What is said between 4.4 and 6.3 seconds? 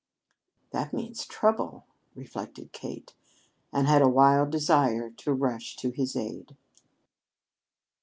desire to rush to his